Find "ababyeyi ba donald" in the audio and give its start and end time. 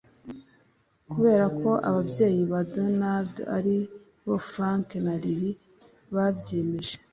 1.89-3.33